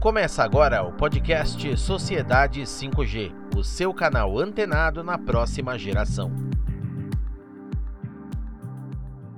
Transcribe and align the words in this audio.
Começa 0.00 0.42
agora 0.42 0.82
o 0.82 0.90
podcast 0.90 1.76
Sociedade 1.76 2.62
5G, 2.62 3.34
o 3.54 3.62
seu 3.62 3.92
canal 3.92 4.38
antenado 4.38 5.04
na 5.04 5.18
próxima 5.18 5.78
geração. 5.78 6.32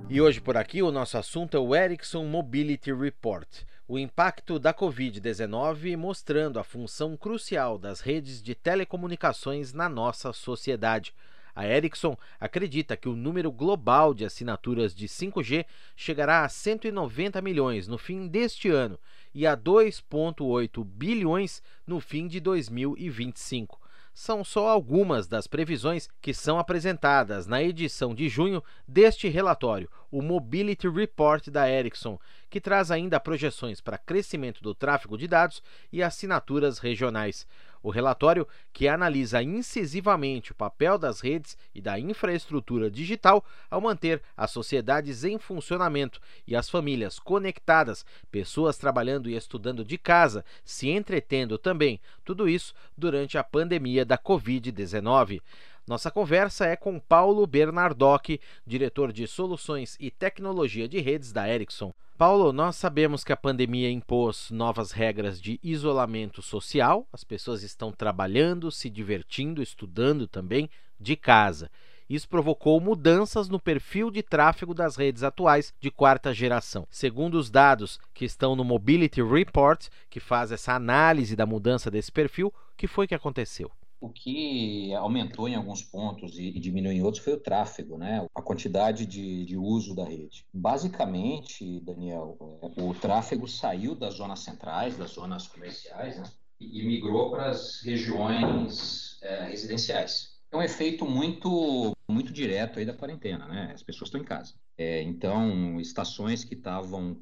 E 0.09 0.21
hoje 0.21 0.39
por 0.39 0.55
aqui 0.55 0.81
o 0.81 0.89
nosso 0.89 1.17
assunto 1.17 1.57
é 1.57 1.59
o 1.59 1.75
Ericsson 1.75 2.23
Mobility 2.23 2.93
Report, 2.93 3.45
o 3.85 3.99
impacto 3.99 4.57
da 4.57 4.73
Covid-19 4.73 5.97
mostrando 5.97 6.57
a 6.57 6.63
função 6.63 7.17
crucial 7.17 7.77
das 7.77 7.99
redes 7.99 8.41
de 8.41 8.55
telecomunicações 8.55 9.73
na 9.73 9.89
nossa 9.89 10.31
sociedade. 10.31 11.13
A 11.55 11.67
Ericsson 11.67 12.17
acredita 12.39 12.97
que 12.97 13.07
o 13.07 13.15
número 13.15 13.51
global 13.51 14.13
de 14.13 14.25
assinaturas 14.25 14.93
de 14.93 15.07
5G 15.07 15.65
chegará 15.95 16.43
a 16.43 16.49
190 16.49 17.41
milhões 17.41 17.87
no 17.87 17.97
fim 17.97 18.27
deste 18.27 18.69
ano 18.69 18.99
e 19.33 19.45
a 19.45 19.55
2,8 19.55 20.83
bilhões 20.83 21.61
no 21.85 21.99
fim 21.99 22.27
de 22.27 22.39
2025 22.39 23.83
são 24.13 24.43
só 24.43 24.67
algumas 24.67 25.27
das 25.27 25.47
previsões 25.47 26.07
que 26.21 26.33
são 26.33 26.59
apresentadas 26.59 27.47
na 27.47 27.63
edição 27.63 28.13
de 28.13 28.29
junho 28.29 28.63
deste 28.87 29.27
relatório, 29.27 29.89
o 30.11 30.21
Mobility 30.21 30.87
Report 30.87 31.49
da 31.49 31.69
Ericsson, 31.69 32.19
que 32.49 32.61
traz 32.61 32.91
ainda 32.91 33.19
projeções 33.19 33.81
para 33.81 33.97
crescimento 33.97 34.61
do 34.61 34.75
tráfego 34.75 35.17
de 35.17 35.27
dados 35.27 35.63
e 35.91 36.03
assinaturas 36.03 36.77
regionais. 36.77 37.47
O 37.83 37.89
relatório, 37.89 38.47
que 38.71 38.87
analisa 38.87 39.43
incisivamente 39.43 40.53
o 40.53 40.55
papel 40.55 40.97
das 40.97 41.19
redes 41.19 41.57
e 41.75 41.81
da 41.81 41.99
infraestrutura 41.99 42.89
digital 42.89 43.43
ao 43.69 43.81
manter 43.81 44.21
as 44.37 44.51
sociedades 44.51 45.25
em 45.25 45.37
funcionamento 45.37 46.21
e 46.47 46.55
as 46.55 46.69
famílias 46.69 47.19
conectadas, 47.19 48.05
pessoas 48.31 48.77
trabalhando 48.77 49.29
e 49.29 49.35
estudando 49.35 49.83
de 49.83 49.97
casa, 49.97 50.45
se 50.63 50.89
entretendo 50.89 51.57
também, 51.57 51.99
tudo 52.23 52.47
isso 52.47 52.73
durante 52.97 53.37
a 53.37 53.43
pandemia 53.43 54.05
da 54.05 54.17
Covid-19. 54.17 55.41
Nossa 55.85 56.09
conversa 56.09 56.65
é 56.65 56.77
com 56.77 56.97
Paulo 56.97 57.45
Bernardoc, 57.45 58.39
diretor 58.65 59.11
de 59.11 59.27
Soluções 59.27 59.97
e 59.99 60.09
Tecnologia 60.09 60.87
de 60.87 61.01
Redes 61.01 61.33
da 61.33 61.49
Ericsson. 61.49 61.93
Paulo, 62.17 62.53
nós 62.53 62.77
sabemos 62.77 63.21
que 63.21 63.33
a 63.33 63.37
pandemia 63.37 63.91
impôs 63.91 64.49
novas 64.49 64.93
regras 64.93 65.41
de 65.41 65.59
isolamento 65.61 66.41
social, 66.41 67.05
as 67.11 67.25
pessoas 67.25 67.63
estão 67.63 67.91
trabalhando, 67.91 68.71
se 68.71 68.89
divertindo, 68.89 69.61
estudando 69.61 70.25
também 70.25 70.69
de 70.97 71.17
casa. 71.17 71.69
Isso 72.09 72.29
provocou 72.29 72.79
mudanças 72.79 73.49
no 73.49 73.59
perfil 73.59 74.09
de 74.09 74.23
tráfego 74.23 74.73
das 74.73 74.95
redes 74.95 75.21
atuais 75.21 75.73
de 75.81 75.91
quarta 75.91 76.33
geração. 76.33 76.87
Segundo 76.89 77.35
os 77.35 77.49
dados 77.49 77.99
que 78.13 78.23
estão 78.23 78.55
no 78.55 78.63
Mobility 78.63 79.21
Report, 79.21 79.87
que 80.09 80.21
faz 80.21 80.49
essa 80.53 80.73
análise 80.73 81.35
da 81.35 81.45
mudança 81.45 81.91
desse 81.91 82.11
perfil, 82.11 82.47
o 82.47 82.77
que 82.77 82.87
foi 82.87 83.05
que 83.05 83.15
aconteceu? 83.15 83.69
O 84.03 84.09
que 84.09 84.93
aumentou 84.95 85.47
em 85.47 85.55
alguns 85.55 85.81
pontos 85.81 86.37
e, 86.37 86.51
diminuiu 86.59 86.91
em 86.91 87.01
outros 87.01 87.23
foi 87.23 87.35
o 87.35 87.39
tráfego, 87.39 87.97
né? 87.97 88.27
a 88.35 88.41
quantidade 88.41 89.05
de, 89.05 89.45
de 89.45 89.57
uso 89.57 89.95
da 89.95 90.03
rede. 90.03 90.45
Basicamente, 90.53 91.79
Daniel, 91.79 92.37
é, 92.61 92.81
o 92.81 92.93
tráfego 92.93 93.47
saiu 93.47 93.95
das 93.95 94.15
zonas 94.15 94.39
centrais, 94.39 94.97
das 94.97 95.11
zonas 95.11 95.47
comerciais, 95.47 96.17
né? 96.17 96.23
e 96.59 96.83
migrou 96.83 97.31
para 97.31 97.51
as 97.51 97.81
regiões 97.81 99.19
é, 99.21 99.45
residenciais. 99.45 100.33
É 100.51 100.57
um 100.57 100.61
efeito 100.61 101.05
muito, 101.05 101.95
muito 102.05 102.33
direto 102.33 102.79
aí 102.79 102.85
da 102.85 102.93
quarentena, 102.93 103.47
né? 103.47 103.71
As 103.73 103.83
pessoas 103.83 104.09
estão 104.09 104.19
em 104.19 104.25
casa. 104.25 104.53
É, 104.77 105.01
então, 105.01 105.79
estações 105.79 106.43
que 106.43 106.55
estavam 106.55 107.17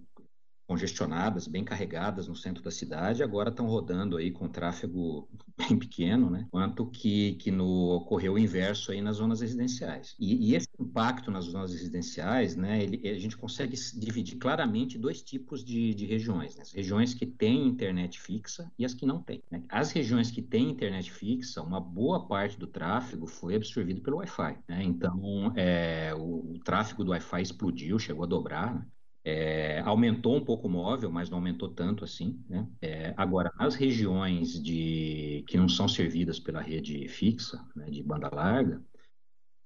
congestionadas, 0.72 1.50
bem 1.50 1.66
carregadas 1.66 2.30
no 2.30 2.36
centro 2.36 2.64
da 2.64 2.72
cidade, 2.72 3.22
agora 3.22 3.50
estão 3.50 3.68
rodando 3.68 4.16
aí 4.16 4.32
com 4.32 4.48
tráfego 4.48 5.28
bem 5.58 5.78
pequeno, 5.78 6.30
né? 6.30 6.48
Quanto 6.50 6.86
que, 6.86 7.34
que 7.34 7.52
no, 7.52 7.98
ocorreu 7.98 8.34
o 8.36 8.40
inverso 8.40 8.94
aí 8.94 9.02
nas 9.02 9.18
zonas 9.18 9.42
residenciais. 9.42 10.16
E, 10.18 10.50
e 10.50 10.56
esse 10.56 10.70
impacto 10.80 11.30
nas 11.30 11.44
zonas 11.44 11.74
residenciais, 11.74 12.56
né? 12.56 12.82
Ele, 12.82 13.06
a 13.10 13.20
gente 13.20 13.36
consegue 13.36 13.76
dividir 13.98 14.38
claramente 14.38 14.98
dois 14.98 15.22
tipos 15.22 15.62
de, 15.62 15.94
de 15.94 16.06
regiões, 16.06 16.56
né? 16.56 16.62
As 16.62 16.72
regiões 16.72 17.14
que 17.14 17.26
têm 17.26 17.68
internet 17.68 18.18
fixa 18.18 18.72
e 18.80 18.86
as 18.86 18.94
que 18.94 19.06
não 19.06 19.22
têm. 19.22 19.44
Né? 19.52 19.64
As 19.68 19.92
regiões 19.92 20.32
que 20.32 20.42
têm 20.42 20.70
internet 20.70 21.12
fixa, 21.12 21.62
uma 21.62 21.82
boa 21.82 22.26
parte 22.28 22.58
do 22.58 22.66
tráfego 22.66 23.28
foi 23.28 23.56
absorvido 23.56 24.00
pelo 24.02 24.18
Wi-Fi, 24.20 24.58
né? 24.70 24.82
Então, 24.84 25.52
é, 25.58 26.14
o, 26.16 26.54
o 26.54 26.60
tráfego 26.64 27.04
do 27.04 27.12
Wi-Fi 27.12 27.42
explodiu, 27.42 28.00
chegou 28.00 28.24
a 28.24 28.28
dobrar, 28.28 28.74
né? 28.74 28.86
É, 29.24 29.82
aumentou 29.82 30.36
um 30.36 30.44
pouco 30.44 30.68
o 30.68 30.72
móvel, 30.72 31.12
mas 31.12 31.30
não 31.30 31.38
aumentou 31.38 31.70
tanto 31.70 32.04
assim. 32.04 32.44
Né? 32.50 32.68
É, 32.82 33.14
agora, 33.16 33.52
nas 33.58 33.76
regiões 33.76 34.62
de, 34.62 35.44
que 35.48 35.58
não 35.58 35.70
são 35.70 35.88
servidas 35.88 36.40
pela 36.40 36.62
rede 36.62 37.08
fixa, 37.08 37.64
né, 37.76 37.90
de 37.90 38.02
banda 38.02 38.30
larga, 38.34 38.84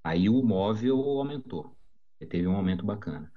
aí 0.03 0.27
o 0.29 0.43
móvel 0.43 0.99
aumentou. 0.99 1.75
Teve 2.29 2.47
um 2.47 2.55
aumento 2.55 2.85
bacana. 2.85 3.31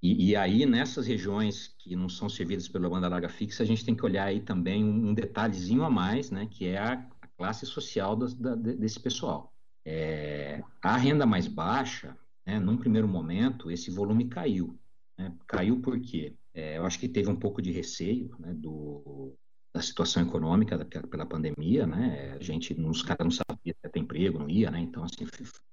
E, 0.00 0.30
e, 0.30 0.36
aí, 0.36 0.64
nessas 0.64 1.06
regiões 1.06 1.74
que 1.78 1.96
não 1.96 2.08
são 2.08 2.28
servidas 2.28 2.68
pela 2.68 2.88
banda 2.88 3.08
larga 3.08 3.28
fixa, 3.28 3.64
a 3.64 3.66
gente 3.66 3.84
tem 3.84 3.96
que 3.96 4.04
olhar 4.04 4.24
aí 4.26 4.40
também 4.40 4.84
um, 4.84 5.08
um 5.08 5.14
detalhezinho 5.14 5.82
a 5.82 5.90
mais, 5.90 6.30
né, 6.30 6.46
que 6.46 6.66
é 6.66 6.78
a, 6.78 6.92
a 7.20 7.26
classe 7.26 7.66
social 7.66 8.14
das, 8.14 8.32
da, 8.34 8.54
desse 8.54 9.00
pessoal. 9.00 9.52
É, 9.84 10.62
a 10.82 10.96
renda 10.96 11.26
mais 11.26 11.48
baixa, 11.48 12.16
né, 12.46 12.60
num 12.60 12.76
primeiro 12.76 13.08
momento, 13.08 13.70
esse 13.70 13.90
volume 13.90 14.28
caiu. 14.28 14.78
Né? 15.18 15.34
Caiu 15.46 15.80
porque 15.80 16.34
é, 16.54 16.78
eu 16.78 16.86
acho 16.86 16.98
que 16.98 17.08
teve 17.08 17.28
um 17.28 17.36
pouco 17.36 17.60
de 17.60 17.72
receio 17.72 18.34
né, 18.38 18.54
do, 18.54 19.34
da 19.74 19.82
situação 19.82 20.22
econômica 20.22 20.78
da, 20.78 20.84
pela 20.84 21.26
pandemia, 21.26 21.86
né? 21.86 22.36
A 22.38 22.42
gente, 22.42 22.72
os 22.74 23.02
caras 23.02 23.24
não 23.24 23.30
sabia 23.30 23.74
se 23.74 23.90
ter 23.90 24.00
emprego, 24.00 24.38
não 24.38 24.48
ia, 24.48 24.70
né? 24.70 24.80
Então, 24.80 25.02
assim, 25.04 25.26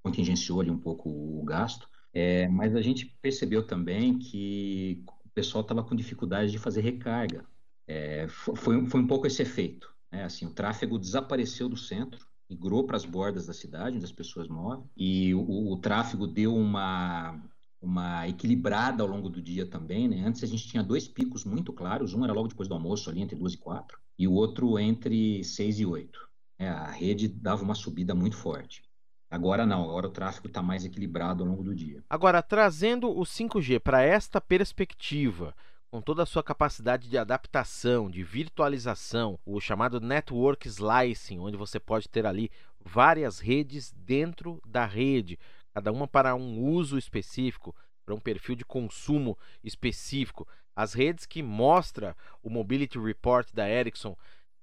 contingenciou 0.04 0.62
ali 0.62 0.72
um 0.72 0.80
pouco 0.80 1.10
o 1.10 1.44
gasto. 1.44 1.88
É, 2.14 2.48
mas 2.48 2.76
a 2.76 2.82
gente 2.82 3.18
percebeu 3.22 3.66
também 3.66 4.18
que 4.18 5.04
o 5.26 5.30
pessoal 5.30 5.62
estava 5.62 5.84
com 5.84 5.96
dificuldade 5.96 6.52
de 6.52 6.58
fazer 6.58 6.82
recarga. 6.82 7.46
É, 7.88 8.28
foi, 8.28 8.86
foi 8.88 9.02
um 9.02 9.08
pouco 9.08 9.28
esse 9.28 9.42
efeito. 9.42 9.94
Né? 10.12 10.24
Assim, 10.24 10.46
o 10.46 10.52
tráfego 10.52 10.98
desapareceu 10.98 11.68
do 11.68 11.78
centro, 11.78 12.26
migrou 12.50 12.86
para 12.86 12.96
as 12.96 13.06
bordas 13.06 13.46
da 13.46 13.54
cidade, 13.54 13.98
onde 13.98 14.06
as 14.06 14.12
pessoas 14.12 14.48
moram, 14.48 14.90
e 14.96 15.34
o, 15.34 15.74
o 15.74 15.78
tráfego 15.78 16.28
deu 16.28 16.56
uma 16.56 17.42
uma 17.86 18.28
equilibrada 18.28 19.04
ao 19.04 19.10
longo 19.10 19.30
do 19.30 19.42
dia 19.42 19.66
também, 19.66 20.08
né? 20.08 20.24
Antes 20.26 20.44
a 20.44 20.48
gente 20.48 20.68
tinha 20.68 20.84
dois 20.84 21.08
picos 21.08 21.46
muito 21.46 21.72
claros, 21.72 22.14
um 22.14 22.24
era 22.24 22.34
logo 22.34 22.48
depois 22.48 22.68
do 22.68 22.74
almoço, 22.74 23.10
ali 23.10 23.22
entre 23.22 23.36
duas 23.36 23.54
e 23.54 23.58
quatro, 23.58 24.00
e 24.18 24.28
o 24.28 24.34
outro 24.34 24.78
entre 24.80 25.44
seis 25.44 25.80
e 25.80 25.86
oito. 25.86 26.28
É, 26.58 26.68
a 26.68 26.90
rede 26.90 27.28
dava 27.28 27.64
uma 27.64 27.76
subida 27.76 28.16
muito 28.16 28.36
forte. 28.36 28.82
Agora 29.30 29.66
não, 29.66 29.84
agora 29.84 30.08
o 30.08 30.12
tráfego 30.12 30.48
está 30.48 30.62
mais 30.62 30.86
equilibrado 30.86 31.44
ao 31.44 31.50
longo 31.50 31.64
do 31.64 31.76
dia. 31.76 32.04
Agora, 32.10 32.42
trazendo 32.42 33.10
o 33.10 33.24
5G 33.24 33.80
para 33.80 34.02
esta 34.02 34.40
perspectiva, 34.40 35.54
com 35.92 36.02
toda 36.02 36.24
a 36.24 36.26
sua 36.26 36.44
capacidade 36.44 37.10
de 37.10 37.18
adaptação, 37.18 38.10
de 38.10 38.24
virtualização, 38.24 39.40
o 39.46 39.60
chamado 39.60 40.00
network 40.00 40.68
slicing, 40.68 41.40
onde 41.40 41.58
você 41.58 41.80
pode 41.80 42.08
ter 42.08 42.26
ali 42.26 42.50
várias 42.80 43.40
redes 43.40 43.92
dentro 43.92 44.62
da 44.66 44.86
rede, 44.86 45.40
cada 45.76 45.92
uma 45.92 46.08
para 46.08 46.34
um 46.34 46.58
uso 46.62 46.98
específico, 46.98 47.76
para 48.06 48.16
um 48.16 48.20
perfil 48.20 48.56
de 48.56 48.64
consumo 48.64 49.38
específico. 49.62 50.48
As 50.74 50.94
redes 50.94 51.26
que 51.26 51.44
mostra 51.44 52.16
o 52.42 52.50
Mobility 52.50 52.98
Report 52.98 53.52
da 53.54 53.70
Ericsson 53.70 54.16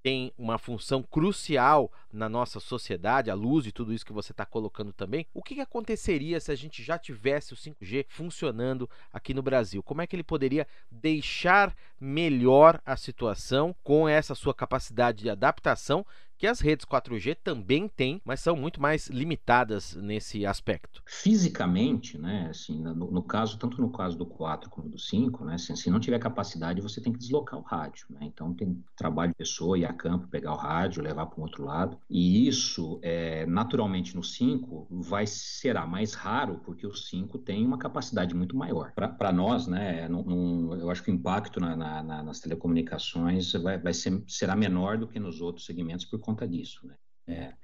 tem 0.03 0.33
uma 0.39 0.57
função 0.57 1.03
crucial 1.03 1.93
na 2.11 2.31
nossa 2.31 2.59
sociedade, 2.59 3.31
à 3.31 3.35
luz 3.35 3.65
de 3.65 3.73
tudo 3.73 3.93
isso 3.93 4.07
que 4.07 4.13
você 4.13 4.33
está 4.33 4.47
colocando 4.47 4.91
também. 4.91 5.27
O 5.35 5.43
que, 5.43 5.55
que, 5.55 5.61
aconteceria 5.61 6.41
se 6.41 6.51
a 6.51 6.55
gente 6.55 6.83
já 6.83 6.99
tivesse 6.99 7.53
o 7.53 7.57
5G 7.57 8.07
funcionando 8.09 8.89
aqui 9.13 9.35
no 9.35 9.43
Brasil? 9.43 9.83
Como 9.83 10.01
é 10.01 10.07
que 10.07 10.17
ele 10.17 10.25
poderia 10.25 10.67
deixar 10.91 11.77
melhor 12.01 12.81
a 12.87 12.97
situação 12.97 13.77
com 13.83 14.09
essa 14.09 14.35
sua 14.35 14.55
capacidade 14.55 15.23
de 15.23 15.31
adaptação 15.31 16.07
que 16.43 16.47
as 16.49 16.59
redes 16.59 16.85
4G 16.85 17.37
também 17.37 17.87
têm, 17.87 18.21
mas 18.25 18.41
são 18.41 18.57
muito 18.57 18.83
mais 18.83 19.07
limitadas 19.07 19.95
nesse 19.95 20.45
aspecto. 20.45 21.01
Fisicamente, 21.07 22.19
né, 22.19 22.49
assim, 22.51 22.83
no, 22.83 23.13
no 23.13 23.23
caso, 23.23 23.57
tanto 23.57 23.81
no 23.81 23.93
caso 23.93 24.19
do 24.19 24.27
4 24.27 24.69
como 24.69 24.89
do 24.89 24.99
5, 24.99 25.45
né, 25.45 25.55
assim, 25.55 25.77
se 25.77 25.89
não 25.89 26.01
tiver 26.01 26.19
capacidade, 26.19 26.81
você 26.81 27.01
tem 27.01 27.13
que 27.13 27.21
deslocar 27.21 27.61
o 27.61 27.63
rádio, 27.63 28.07
né, 28.11 28.19
então 28.23 28.53
tem 28.55 28.83
trabalho 28.97 29.31
de 29.31 29.37
pessoa, 29.37 29.79
ir 29.79 29.85
a 29.85 29.93
campo, 29.93 30.27
pegar 30.27 30.53
o 30.55 30.57
rádio, 30.57 31.01
levar 31.01 31.27
para 31.27 31.39
o 31.39 31.43
outro 31.45 31.65
lado, 31.65 31.97
e 32.11 32.49
isso, 32.49 32.99
é, 33.03 33.47
naturalmente, 33.47 34.17
no 34.17 34.25
5, 34.25 34.89
vai 34.91 35.29
será 35.29 35.87
mais 35.87 36.13
raro, 36.13 36.61
porque 36.65 36.85
o 36.85 36.93
5 36.93 37.39
tem 37.39 37.65
uma 37.65 37.79
capacidade 37.79 38.35
muito 38.35 38.57
maior. 38.57 38.91
Para 38.97 39.31
nós, 39.31 39.69
né, 39.69 40.09
eu 40.09 40.91
acho 40.91 41.05
que 41.05 41.11
o 41.13 41.15
impacto 41.15 41.61
na, 41.61 41.77
na, 41.77 42.23
nas 42.25 42.41
telecomunicações 42.41 43.53
vai, 43.53 43.79
vai 43.79 43.95
ser, 43.95 44.25
será 44.27 44.57
menor 44.57 44.99
do 44.99 45.07
que 45.07 45.21
nos 45.21 45.41
outros 45.41 45.65
segmentos 45.65 46.05
por 46.05 46.19
conta 46.19 46.32
conta 46.33 46.49
disso, 46.49 46.87
né? 46.87 46.97
É, 47.27 47.55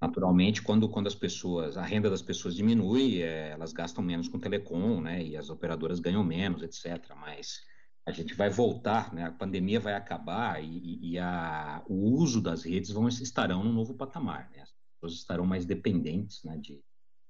naturalmente, 0.00 0.62
quando, 0.62 0.88
quando 0.88 1.06
as 1.06 1.14
pessoas, 1.14 1.76
a 1.76 1.82
renda 1.82 2.10
das 2.10 2.22
pessoas 2.22 2.54
diminui, 2.54 3.22
é, 3.22 3.50
elas 3.50 3.72
gastam 3.72 4.04
menos 4.04 4.28
com 4.28 4.38
telecom, 4.38 5.00
né? 5.00 5.22
E 5.22 5.36
as 5.36 5.48
operadoras 5.48 6.00
ganham 6.00 6.22
menos, 6.22 6.62
etc. 6.62 7.14
Mas 7.16 7.62
a 8.06 8.12
gente 8.12 8.34
vai 8.34 8.50
voltar, 8.50 9.12
né? 9.12 9.24
A 9.24 9.32
pandemia 9.32 9.80
vai 9.80 9.94
acabar 9.94 10.62
e, 10.62 10.98
e 11.02 11.18
a, 11.18 11.82
o 11.88 12.12
uso 12.12 12.40
das 12.40 12.64
redes 12.64 12.90
vão 12.90 13.08
estarão 13.08 13.64
no 13.64 13.72
novo 13.72 13.94
patamar, 13.94 14.50
né? 14.50 14.62
As 14.62 14.72
pessoas 15.00 15.18
estarão 15.18 15.46
mais 15.46 15.64
dependentes, 15.64 16.42
né? 16.44 16.58
De, 16.58 16.82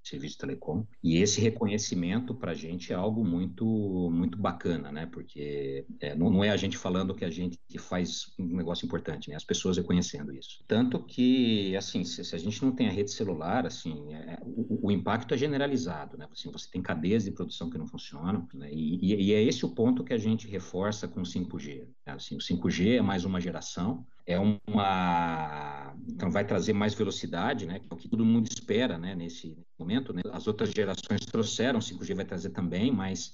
serviço 0.09 0.35
de 0.35 0.41
telecom. 0.41 0.87
E 1.03 1.19
esse 1.19 1.41
reconhecimento 1.41 2.35
para 2.35 2.53
a 2.53 2.55
gente 2.55 2.93
é 2.93 2.97
algo 2.97 3.25
muito 3.25 3.65
muito 4.11 4.39
bacana, 4.39 4.93
né? 4.93 5.07
Porque 5.07 5.87
é, 6.01 6.15
não, 6.15 6.31
não, 6.31 6.45
é 6.45 6.51
a 6.51 6.57
gente 6.57 6.77
falando 6.77 7.15
que 7.15 7.25
a 7.25 7.31
gente 7.31 7.59
faz 7.79 8.33
um 8.39 8.57
negócio 8.57 8.85
importante, 8.87 9.31
né? 9.31 9.37
As 9.37 9.45
pessoas 9.45 9.77
reconhecendo 9.77 10.33
isso. 10.33 10.63
Tanto 10.67 11.03
que, 11.03 11.77
assim, 11.77 12.05
se, 12.05 12.25
se 12.25 12.35
a 12.35 12.39
gente 12.39 12.63
não 12.63 12.73
tem 12.73 12.89
a 12.89 12.93
rede 12.93 13.11
celular, 13.11 13.67
assim, 13.67 14.13
é, 14.15 14.39
o, 14.43 14.89
o, 14.89 14.91
impacto 14.91 15.35
é 15.35 15.37
generalizado, 15.37 16.17
né? 16.17 16.27
Assim, 16.31 16.51
você 16.51 16.71
tem 16.71 16.83
cadeias 16.83 17.25
de 17.25 17.33
produção 17.33 17.71
que 17.71 17.79
não 17.79 17.87
funcionam, 17.87 18.49
né? 18.55 18.73
E, 18.73 18.99
e, 19.03 19.15
e 19.27 19.33
é 19.33 19.43
esse 19.43 19.65
o 19.65 19.71
ponto 19.71 20.05
que 20.05 20.13
a 20.13 20.19
gente 20.19 20.47
reforça 20.49 21.09
com 21.09 21.21
o 21.21 21.25
5G. 21.25 21.87
Né? 22.07 22.13
Assim, 22.13 22.37
o 22.37 22.39
5G 22.39 22.99
é 22.99 23.03
mais 23.03 23.25
uma 23.25 23.41
geração, 23.41 24.07
é 24.27 24.39
uma 24.39 25.95
então 26.07 26.31
vai 26.31 26.47
trazer 26.47 26.73
mais 26.73 26.95
velocidade, 26.95 27.67
né? 27.67 27.81
É 27.91 27.95
o 27.95 27.97
que 27.97 28.09
todo 28.09 28.25
mundo 28.25 28.49
espera, 28.49 28.99
né? 28.99 29.15
Nesse 29.15 29.57
momento, 29.79 30.13
né? 30.13 30.23
As 30.33 30.47
outras 30.47 30.71
gerações 30.71 31.25
trouxeram, 31.27 31.79
o 31.79 31.83
5G 31.83 32.15
vai 32.15 32.25
trazer 32.25 32.51
também, 32.51 32.91
mas 32.93 33.33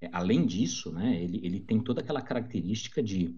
é, 0.00 0.08
além 0.12 0.46
disso, 0.46 0.92
né? 0.92 1.22
Ele, 1.22 1.44
ele 1.44 1.60
tem 1.60 1.80
toda 1.80 2.00
aquela 2.00 2.22
característica 2.22 3.02
de 3.02 3.36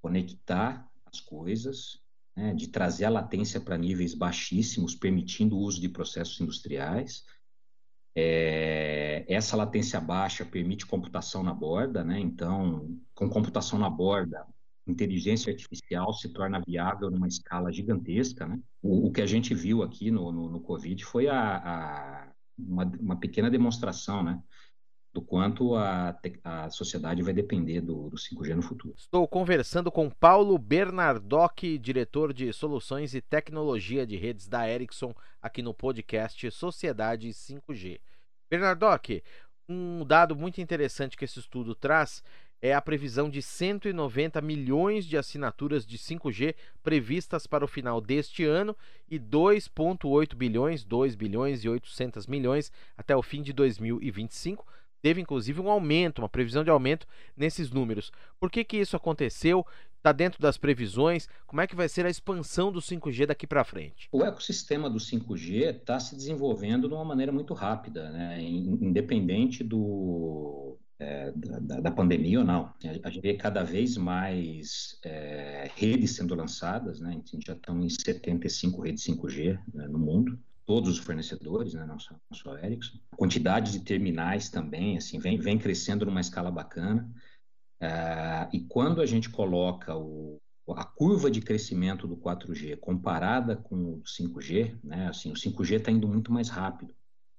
conectar 0.00 0.88
as 1.06 1.20
coisas, 1.20 2.00
né? 2.36 2.54
De 2.54 2.68
trazer 2.68 3.04
a 3.04 3.10
latência 3.10 3.60
para 3.60 3.78
níveis 3.78 4.14
baixíssimos, 4.14 4.94
permitindo 4.94 5.56
o 5.56 5.60
uso 5.60 5.80
de 5.80 5.88
processos 5.88 6.40
industriais. 6.40 7.24
É, 8.14 9.24
essa 9.28 9.56
latência 9.56 10.00
baixa 10.00 10.44
permite 10.44 10.86
computação 10.86 11.42
na 11.42 11.54
borda, 11.54 12.04
né? 12.04 12.18
Então, 12.18 12.98
com 13.14 13.28
computação 13.28 13.78
na 13.78 13.88
borda, 13.88 14.46
inteligência 14.86 15.52
artificial 15.52 16.12
se 16.12 16.28
torna 16.28 16.60
viável 16.66 17.10
numa 17.10 17.28
escala 17.28 17.72
gigantesca. 17.72 18.46
Né? 18.46 18.58
O, 18.82 19.08
o 19.08 19.12
que 19.12 19.22
a 19.22 19.26
gente 19.26 19.54
viu 19.54 19.82
aqui 19.82 20.10
no, 20.10 20.32
no, 20.32 20.50
no 20.50 20.60
Covid 20.60 21.04
foi 21.04 21.28
a, 21.28 21.56
a 21.56 22.32
uma, 22.58 22.84
uma, 23.00 23.16
pequena 23.16 23.50
demonstração 23.50 24.22
né, 24.22 24.40
do 25.12 25.22
quanto 25.22 25.74
a, 25.74 26.18
a 26.44 26.70
sociedade 26.70 27.22
vai 27.22 27.32
depender 27.32 27.80
do, 27.80 28.10
do 28.10 28.16
5G 28.16 28.54
no 28.54 28.62
futuro. 28.62 28.94
Estou 28.96 29.26
conversando 29.28 29.90
com 29.90 30.10
Paulo 30.10 30.58
Bernardoc, 30.58 31.62
diretor 31.80 32.32
de 32.32 32.52
Soluções 32.52 33.14
e 33.14 33.20
Tecnologia 33.20 34.06
de 34.06 34.16
Redes 34.16 34.48
da 34.48 34.68
Ericsson, 34.68 35.14
aqui 35.40 35.62
no 35.62 35.74
podcast 35.74 36.50
Sociedade 36.50 37.28
5G. 37.28 38.00
Bernardoc, 38.50 39.22
um 39.68 40.04
dado 40.04 40.36
muito 40.36 40.60
interessante 40.60 41.16
que 41.16 41.24
esse 41.24 41.38
estudo 41.38 41.74
traz 41.74 42.22
é 42.62 42.72
a 42.72 42.80
previsão 42.80 43.28
de 43.28 43.42
190 43.42 44.40
milhões 44.40 45.04
de 45.04 45.18
assinaturas 45.18 45.84
de 45.84 45.98
5G 45.98 46.54
previstas 46.80 47.44
para 47.44 47.64
o 47.64 47.68
final 47.68 48.00
deste 48.00 48.44
ano 48.44 48.76
e 49.10 49.18
2,8 49.18 50.36
bilhões, 50.36 50.84
2 50.84 51.16
bilhões 51.16 51.64
e 51.64 51.68
800 51.68 52.28
milhões 52.28 52.70
até 52.96 53.16
o 53.16 53.22
fim 53.22 53.42
de 53.42 53.52
2025. 53.52 54.64
Teve 55.02 55.20
inclusive 55.20 55.60
um 55.60 55.68
aumento, 55.68 56.20
uma 56.20 56.28
previsão 56.28 56.62
de 56.62 56.70
aumento 56.70 57.04
nesses 57.36 57.72
números. 57.72 58.12
Por 58.38 58.48
que, 58.48 58.62
que 58.62 58.76
isso 58.76 58.94
aconteceu? 58.94 59.66
Está 59.96 60.12
dentro 60.12 60.40
das 60.40 60.56
previsões? 60.56 61.28
Como 61.44 61.60
é 61.60 61.66
que 61.66 61.74
vai 61.74 61.88
ser 61.88 62.06
a 62.06 62.10
expansão 62.10 62.70
do 62.70 62.80
5G 62.80 63.26
daqui 63.26 63.44
para 63.44 63.64
frente? 63.64 64.08
O 64.12 64.24
ecossistema 64.24 64.88
do 64.88 64.98
5G 64.98 65.78
está 65.78 65.98
se 65.98 66.14
desenvolvendo 66.14 66.86
de 66.86 66.94
uma 66.94 67.04
maneira 67.04 67.32
muito 67.32 67.54
rápida, 67.54 68.10
né? 68.10 68.40
independente 68.40 69.64
do, 69.64 70.76
é, 71.02 71.32
da, 71.34 71.80
da, 71.80 71.90
pandemia 71.90 72.38
ou 72.38 72.44
não. 72.44 72.72
A 73.02 73.10
gente 73.10 73.20
vê 73.20 73.34
cada 73.34 73.64
vez 73.64 73.96
mais 73.96 74.98
é, 75.04 75.68
redes 75.74 76.12
sendo 76.12 76.34
lançadas, 76.34 77.00
né? 77.00 77.10
A 77.10 77.12
gente 77.12 77.44
já 77.44 77.54
estão 77.54 77.82
em 77.82 77.88
75 77.88 78.80
redes 78.82 79.04
5G 79.04 79.58
né, 79.74 79.88
no 79.88 79.98
mundo, 79.98 80.38
todos 80.64 80.90
os 80.90 80.98
fornecedores, 80.98 81.74
né? 81.74 81.84
Não 81.84 81.98
só, 81.98 82.14
não 82.30 82.38
só 82.38 82.54
a 82.54 82.64
Ericsson. 82.64 82.98
A 83.10 83.16
quantidade 83.16 83.72
de 83.72 83.80
terminais 83.80 84.48
também, 84.48 84.96
assim, 84.96 85.18
vem, 85.18 85.36
vem 85.38 85.58
crescendo 85.58 86.06
numa 86.06 86.20
escala 86.20 86.52
bacana. 86.52 87.10
É, 87.80 88.48
e 88.52 88.60
quando 88.60 89.00
a 89.00 89.06
gente 89.06 89.28
coloca 89.28 89.96
o, 89.96 90.40
a 90.70 90.84
curva 90.84 91.28
de 91.28 91.40
crescimento 91.40 92.06
do 92.06 92.16
4G 92.16 92.76
comparada 92.78 93.56
com 93.56 93.94
o 93.94 94.02
5G, 94.02 94.78
né? 94.84 95.08
Assim, 95.08 95.32
o 95.32 95.34
5G 95.34 95.78
está 95.78 95.90
indo 95.90 96.06
muito 96.06 96.32
mais 96.32 96.48
rápido 96.48 96.94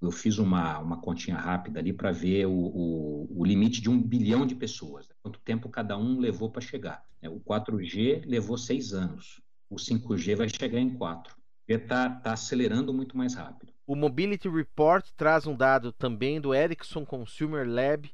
eu 0.06 0.12
fiz 0.12 0.38
uma, 0.38 0.80
uma 0.80 1.00
continha 1.00 1.38
rápida 1.38 1.80
ali 1.80 1.94
para 1.94 2.12
ver 2.12 2.46
o, 2.46 2.52
o, 2.52 3.40
o, 3.40 3.46
limite 3.46 3.82
de 3.82 3.90
um 3.90 4.02
bilhão 4.02 4.46
de 4.46 4.56
pessoas, 4.56 5.08
né? 5.08 5.16
quanto 5.22 5.40
tempo 5.40 5.70
cada 5.70 5.98
um 5.98 6.20
levou 6.20 6.50
para 6.52 6.62
chegar. 6.62 7.04
É, 7.22 7.30
o 7.30 7.40
4G 7.40 8.24
levou 8.26 8.58
seis 8.58 8.94
anos, 8.94 9.42
o 9.70 9.76
5G 9.76 10.36
vai 10.36 10.50
chegar 10.50 10.80
em 10.80 10.94
quatro. 10.94 11.36
Está 11.68 12.10
tá 12.10 12.34
acelerando 12.34 12.94
muito 12.94 13.16
mais 13.16 13.34
rápido. 13.34 13.72
O 13.88 13.96
Mobility 13.96 14.50
Report 14.50 15.06
traz 15.16 15.48
um 15.48 15.56
dado 15.56 15.92
também 15.94 16.42
do 16.42 16.54
Ericsson 16.54 17.06
Consumer 17.06 17.68
Lab 17.68 18.12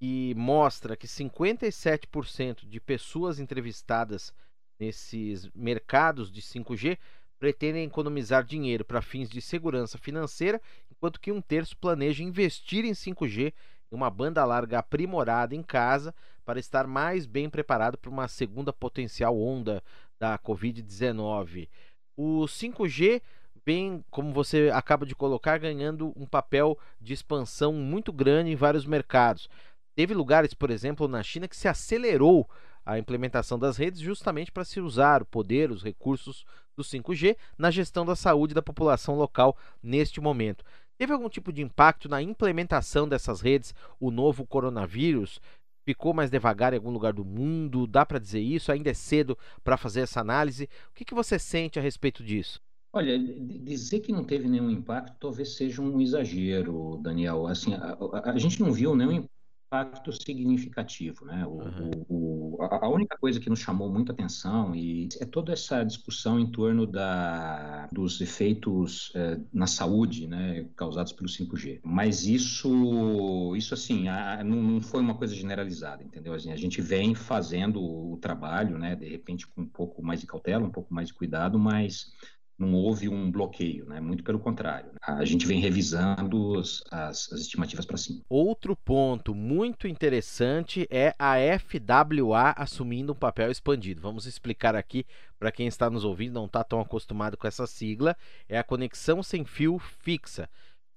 e 0.00 0.34
mostra 0.36 0.96
que 0.96 1.06
57% 1.06 2.66
de 2.66 2.80
pessoas 2.80 3.38
entrevistadas 3.38 4.32
nesses 4.78 5.50
mercados 5.54 6.30
de 6.30 6.40
5G 6.40 6.98
pretendem 7.38 7.84
economizar 7.84 8.44
dinheiro 8.44 8.84
para 8.84 9.00
fins 9.00 9.28
de 9.28 9.40
segurança 9.40 9.96
financeira, 9.96 10.60
enquanto 10.90 11.20
que 11.20 11.30
um 11.30 11.40
terço 11.40 11.76
planeja 11.76 12.22
investir 12.22 12.84
em 12.84 12.92
5G 12.92 13.52
em 13.90 13.94
uma 13.94 14.10
banda 14.10 14.44
larga 14.44 14.78
aprimorada 14.78 15.54
em 15.54 15.62
casa 15.62 16.14
para 16.44 16.58
estar 16.58 16.86
mais 16.86 17.26
bem 17.26 17.48
preparado 17.48 17.96
para 17.96 18.10
uma 18.10 18.28
segunda 18.28 18.72
potencial 18.72 19.38
onda 19.38 19.82
da 20.18 20.38
Covid-19. 20.38 21.68
O 22.16 22.46
5G 22.46 23.22
vem, 23.64 24.04
como 24.10 24.32
você 24.32 24.70
acaba 24.72 25.06
de 25.06 25.14
colocar, 25.14 25.58
ganhando 25.58 26.12
um 26.16 26.26
papel 26.26 26.78
de 27.00 27.12
expansão 27.12 27.72
muito 27.72 28.12
grande 28.12 28.50
em 28.50 28.56
vários 28.56 28.86
mercados. 28.86 29.48
Teve 29.94 30.14
lugares, 30.14 30.54
por 30.54 30.70
exemplo, 30.70 31.06
na 31.06 31.22
China 31.22 31.46
que 31.46 31.56
se 31.56 31.68
acelerou 31.68 32.48
a 32.84 32.98
implementação 32.98 33.58
das 33.58 33.76
redes 33.76 34.00
justamente 34.00 34.50
para 34.50 34.64
se 34.64 34.80
usar 34.80 35.20
o 35.20 35.26
poder, 35.26 35.70
os 35.70 35.82
recursos 35.82 36.46
do 36.78 36.84
5G 36.84 37.36
na 37.58 37.70
gestão 37.70 38.06
da 38.06 38.14
saúde 38.14 38.54
da 38.54 38.62
população 38.62 39.16
local 39.16 39.56
neste 39.82 40.20
momento. 40.20 40.64
Teve 40.96 41.12
algum 41.12 41.28
tipo 41.28 41.52
de 41.52 41.60
impacto 41.60 42.08
na 42.08 42.22
implementação 42.22 43.08
dessas 43.08 43.40
redes? 43.40 43.74
O 44.00 44.10
novo 44.10 44.46
coronavírus 44.46 45.40
ficou 45.84 46.14
mais 46.14 46.30
devagar 46.30 46.72
em 46.72 46.76
algum 46.76 46.90
lugar 46.90 47.12
do 47.12 47.24
mundo? 47.24 47.86
Dá 47.86 48.06
para 48.06 48.18
dizer 48.18 48.40
isso? 48.40 48.70
Ainda 48.70 48.90
é 48.90 48.94
cedo 48.94 49.36
para 49.62 49.76
fazer 49.76 50.00
essa 50.00 50.20
análise? 50.20 50.68
O 50.90 50.94
que, 50.94 51.04
que 51.04 51.14
você 51.14 51.38
sente 51.38 51.78
a 51.78 51.82
respeito 51.82 52.22
disso? 52.22 52.60
Olha, 52.92 53.18
dizer 53.18 54.00
que 54.00 54.12
não 54.12 54.24
teve 54.24 54.48
nenhum 54.48 54.70
impacto 54.70 55.16
talvez 55.20 55.56
seja 55.56 55.82
um 55.82 56.00
exagero, 56.00 56.98
Daniel. 57.02 57.46
Assim, 57.46 57.74
a, 57.74 57.96
a, 58.12 58.30
a 58.30 58.38
gente 58.38 58.60
não 58.60 58.72
viu 58.72 58.94
nenhum 58.94 59.26
impacto 59.68 60.10
significativo, 60.12 61.26
né? 61.26 61.46
O, 61.46 61.58
uhum. 61.58 61.90
o, 62.08 62.62
a, 62.62 62.86
a, 62.86 62.88
única 62.88 63.16
coisa 63.18 63.38
que 63.38 63.50
nos 63.50 63.60
chamou 63.60 63.92
muita 63.92 64.12
atenção 64.12 64.74
e 64.74 65.08
é 65.20 65.26
toda 65.26 65.52
essa 65.52 65.84
discussão 65.84 66.40
em 66.40 66.50
torno 66.50 66.86
da, 66.86 67.86
dos 67.92 68.20
efeitos 68.20 69.12
é, 69.14 69.38
na 69.52 69.66
saúde, 69.66 70.26
né, 70.26 70.66
causados 70.74 71.12
pelo 71.12 71.28
5G. 71.28 71.80
Mas 71.84 72.26
isso, 72.26 73.54
isso 73.56 73.74
assim, 73.74 74.08
a, 74.08 74.42
não, 74.42 74.62
não, 74.62 74.80
foi 74.80 75.00
uma 75.00 75.14
coisa 75.14 75.34
generalizada, 75.34 76.02
entendeu? 76.02 76.32
Assim, 76.32 76.50
a 76.50 76.56
gente 76.56 76.80
vem 76.80 77.14
fazendo 77.14 77.82
o 77.82 78.16
trabalho, 78.16 78.78
né, 78.78 78.96
de 78.96 79.06
repente 79.06 79.46
com 79.46 79.62
um 79.62 79.68
pouco 79.68 80.02
mais 80.02 80.20
de 80.20 80.26
cautela, 80.26 80.64
um 80.64 80.72
pouco 80.72 80.94
mais 80.94 81.08
de 81.08 81.14
cuidado, 81.14 81.58
mas 81.58 82.12
não 82.58 82.74
houve 82.74 83.08
um 83.08 83.30
bloqueio, 83.30 83.86
né? 83.86 84.00
muito 84.00 84.24
pelo 84.24 84.40
contrário. 84.40 84.90
A 85.00 85.24
gente 85.24 85.46
vem 85.46 85.60
revisando 85.60 86.58
as, 86.58 86.82
as 86.90 87.30
estimativas 87.32 87.86
para 87.86 87.96
cima. 87.96 88.20
Outro 88.28 88.74
ponto 88.74 89.34
muito 89.34 89.86
interessante 89.86 90.86
é 90.90 91.14
a 91.18 91.36
FWA 91.58 92.50
assumindo 92.56 93.12
um 93.12 93.16
papel 93.16 93.50
expandido. 93.50 94.02
Vamos 94.02 94.26
explicar 94.26 94.74
aqui 94.74 95.06
para 95.38 95.52
quem 95.52 95.68
está 95.68 95.88
nos 95.88 96.04
ouvindo, 96.04 96.34
não 96.34 96.46
está 96.46 96.64
tão 96.64 96.80
acostumado 96.80 97.36
com 97.36 97.46
essa 97.46 97.66
sigla. 97.66 98.16
É 98.48 98.58
a 98.58 98.64
conexão 98.64 99.22
sem 99.22 99.44
fio 99.44 99.78
fixa. 99.78 100.50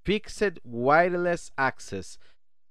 Fixed 0.03 0.59
Wireless 0.65 1.51
Access. 1.55 2.17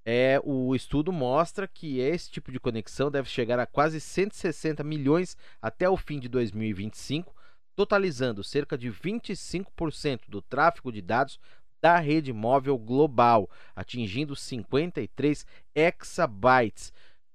É, 0.04 0.40
o 0.42 0.74
estudo 0.74 1.12
mostra 1.12 1.68
que 1.68 2.00
esse 2.00 2.28
tipo 2.30 2.50
de 2.50 2.58
conexão 2.58 3.10
deve 3.10 3.28
chegar 3.28 3.60
a 3.60 3.66
quase 3.66 4.00
160 4.00 4.82
milhões 4.82 5.36
até 5.62 5.88
o 5.88 5.96
fim 5.96 6.18
de 6.18 6.28
2025 6.28 7.39
totalizando 7.80 8.44
cerca 8.44 8.76
de 8.76 8.90
25% 8.92 10.28
do 10.28 10.42
tráfego 10.42 10.92
de 10.92 11.00
dados 11.00 11.40
da 11.80 11.96
rede 11.98 12.30
móvel 12.30 12.76
global, 12.76 13.48
atingindo 13.74 14.36
53 14.36 15.46
exabytes, 15.74 16.92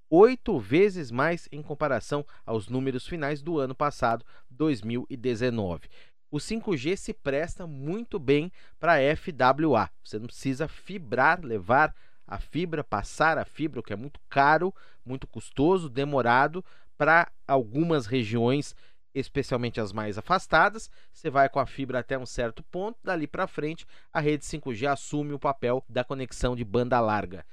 oito 0.08 0.60
vezes 0.60 1.10
mais 1.10 1.50
em 1.52 1.64
comparação 1.64 2.24
aos 2.46 2.70
números 2.70 3.08
finais 3.08 3.42
do 3.42 3.58
ano 3.58 3.74
passado, 3.74 4.24
2019. 4.52 5.90
O 6.30 6.38
5G 6.38 6.96
se 6.96 7.12
presta 7.12 7.66
muito 7.66 8.20
bem 8.20 8.52
para 8.80 9.00
FWA. 9.16 9.90
Você 10.04 10.20
não 10.20 10.28
precisa 10.28 10.68
fibrar, 10.68 11.44
levar 11.44 11.92
a 12.28 12.38
fibra, 12.38 12.84
passar 12.84 13.40
a 13.40 13.46
fibra, 13.46 13.80
o 13.80 13.84
que 13.84 13.94
é 13.94 13.96
muito 13.96 14.20
caro, 14.30 14.72
muito 15.04 15.26
custoso, 15.26 15.90
demorado 15.90 16.64
para 16.96 17.32
algumas 17.48 18.06
regiões, 18.06 18.76
especialmente 19.16 19.80
as 19.80 19.94
mais 19.94 20.18
afastadas. 20.18 20.92
Você 21.12 21.30
vai 21.30 21.50
com 21.50 21.60
a 21.60 21.66
fibra 21.66 22.00
até 22.00 22.18
um 22.18 22.26
certo 22.26 22.62
ponto, 22.64 23.00
dali 23.04 23.26
para 23.26 23.48
frente 23.48 23.86
a 24.14 24.20
rede 24.20 24.44
5G 24.44 24.92
assume 24.92 25.34
o 25.34 25.40
papel 25.40 25.84
da 25.90 26.04
conexão 26.04 26.56
de 26.56 26.64
banda 26.64 27.00
larga. 27.00 27.46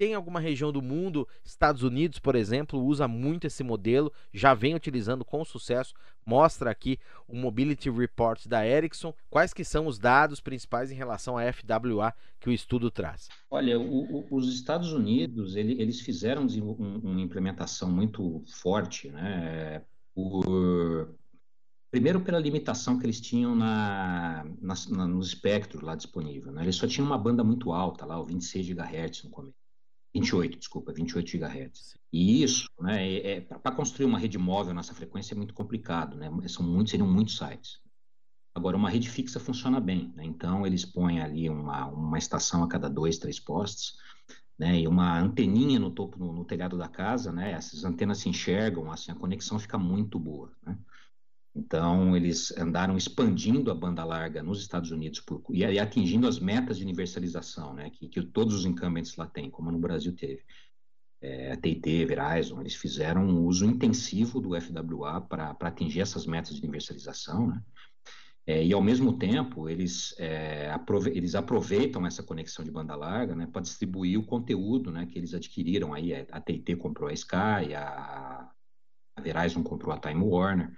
Tem 0.00 0.14
alguma 0.14 0.40
região 0.40 0.72
do 0.72 0.80
mundo, 0.80 1.28
Estados 1.44 1.82
Unidos, 1.82 2.18
por 2.18 2.34
exemplo, 2.34 2.82
usa 2.82 3.06
muito 3.06 3.46
esse 3.46 3.62
modelo, 3.62 4.10
já 4.32 4.54
vem 4.54 4.74
utilizando 4.74 5.26
com 5.26 5.44
sucesso. 5.44 5.92
Mostra 6.24 6.70
aqui 6.70 6.98
o 7.28 7.36
Mobility 7.36 7.90
Report 7.90 8.46
da 8.46 8.66
Ericsson. 8.66 9.12
Quais 9.28 9.52
que 9.52 9.62
são 9.62 9.86
os 9.86 9.98
dados 9.98 10.40
principais 10.40 10.90
em 10.90 10.94
relação 10.94 11.36
à 11.36 11.52
FWA 11.52 12.14
que 12.40 12.48
o 12.48 12.52
estudo 12.52 12.90
traz? 12.90 13.28
Olha, 13.50 13.78
o, 13.78 14.20
o, 14.20 14.26
os 14.30 14.50
Estados 14.50 14.90
Unidos, 14.90 15.54
ele, 15.54 15.78
eles 15.78 16.00
fizeram 16.00 16.46
um, 16.46 17.00
uma 17.02 17.20
implementação 17.20 17.90
muito 17.90 18.42
forte, 18.46 19.10
né? 19.10 19.82
Por, 20.28 21.16
Primeiro, 21.90 22.20
pela 22.20 22.38
limitação 22.38 22.98
que 22.98 23.04
eles 23.04 23.20
tinham 23.20 23.56
na, 23.56 24.44
na, 24.60 24.74
na, 24.90 25.06
no 25.08 25.20
espectro 25.20 25.84
lá 25.84 25.96
disponível. 25.96 26.52
Né? 26.52 26.62
Eles 26.62 26.76
só 26.76 26.86
tinham 26.86 27.04
uma 27.04 27.18
banda 27.18 27.42
muito 27.42 27.72
alta, 27.72 28.06
lá, 28.06 28.18
o 28.18 28.24
26 28.24 28.68
GHz 28.68 29.24
no 29.24 29.30
começo. 29.30 29.56
28, 30.14 30.58
desculpa, 30.58 30.92
28 30.92 31.38
GHz. 31.38 31.98
E 32.12 32.42
isso, 32.42 32.68
né, 32.80 33.08
é, 33.08 33.36
é 33.36 33.40
para 33.40 33.74
construir 33.74 34.06
uma 34.06 34.18
rede 34.18 34.38
móvel 34.38 34.74
nessa 34.74 34.94
frequência 34.94 35.34
é 35.34 35.36
muito 35.36 35.54
complicado, 35.54 36.16
né? 36.16 36.28
São 36.48 36.64
muitos, 36.66 36.90
seriam 36.90 37.08
muitos 37.08 37.36
sites. 37.36 37.80
Agora, 38.52 38.76
uma 38.76 38.90
rede 38.90 39.08
fixa 39.08 39.38
funciona 39.38 39.80
bem, 39.80 40.12
né? 40.16 40.24
Então, 40.24 40.66
eles 40.66 40.84
põem 40.84 41.20
ali 41.20 41.48
uma, 41.48 41.86
uma 41.86 42.18
estação 42.18 42.64
a 42.64 42.68
cada 42.68 42.88
dois, 42.88 43.18
três 43.18 43.38
postes, 43.38 43.94
né? 44.60 44.78
E 44.78 44.86
uma 44.86 45.18
anteninha 45.18 45.80
no 45.80 45.90
topo, 45.90 46.18
no, 46.18 46.34
no 46.34 46.44
telhado 46.44 46.76
da 46.76 46.86
casa, 46.86 47.32
né? 47.32 47.52
Essas 47.52 47.82
antenas 47.82 48.18
se 48.18 48.28
enxergam, 48.28 48.92
assim, 48.92 49.10
a 49.10 49.14
conexão 49.14 49.58
fica 49.58 49.78
muito 49.78 50.18
boa, 50.18 50.52
né? 50.62 50.78
Então, 51.56 52.14
eles 52.14 52.52
andaram 52.58 52.94
expandindo 52.94 53.70
a 53.70 53.74
banda 53.74 54.04
larga 54.04 54.42
nos 54.42 54.60
Estados 54.60 54.90
Unidos 54.90 55.20
por, 55.20 55.42
e, 55.48 55.60
e, 55.60 55.78
atingindo 55.78 56.28
as 56.28 56.38
metas 56.38 56.76
de 56.76 56.84
universalização, 56.84 57.72
né, 57.72 57.88
que, 57.90 58.06
que 58.06 58.22
todos 58.22 58.54
os 58.54 58.66
incumbents 58.66 59.16
lá 59.16 59.26
têm, 59.26 59.50
como 59.50 59.72
no 59.72 59.78
Brasil 59.78 60.14
teve. 60.14 60.44
É, 61.22 61.52
a 61.52 61.56
TIT, 61.56 62.04
Verizon, 62.04 62.60
eles 62.60 62.74
fizeram 62.74 63.24
um 63.24 63.44
uso 63.46 63.64
intensivo 63.64 64.40
do 64.40 64.54
FWA 64.60 65.22
para 65.22 65.56
atingir 65.62 66.00
essas 66.00 66.26
metas 66.26 66.54
de 66.54 66.60
universalização, 66.60 67.48
né? 67.48 67.62
É, 68.46 68.64
e, 68.64 68.72
ao 68.72 68.82
mesmo 68.82 69.16
tempo, 69.18 69.68
eles, 69.68 70.14
é, 70.18 70.70
aprove 70.70 71.10
eles 71.10 71.34
aproveitam 71.34 72.06
essa 72.06 72.22
conexão 72.22 72.64
de 72.64 72.70
banda 72.70 72.96
larga 72.96 73.36
né, 73.36 73.46
para 73.46 73.60
distribuir 73.60 74.18
o 74.18 74.26
conteúdo 74.26 74.90
né, 74.90 75.06
que 75.06 75.18
eles 75.18 75.34
adquiriram. 75.34 75.92
Aí, 75.92 76.12
a 76.14 76.40
TIT 76.40 76.76
comprou 76.76 77.08
a 77.08 77.12
Sky, 77.12 77.74
a, 77.76 78.50
a 79.16 79.20
Verizon 79.20 79.62
comprou 79.62 79.94
a 79.94 79.98
Time 79.98 80.22
Warner. 80.22 80.76